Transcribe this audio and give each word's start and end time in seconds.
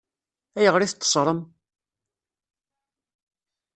Ayɣer 0.57 0.81
i 0.81 0.87
t-teṣṣṛem? 0.89 1.39